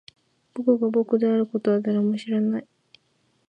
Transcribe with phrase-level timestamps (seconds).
[0.55, 2.67] 僕が僕であることは誰も知らない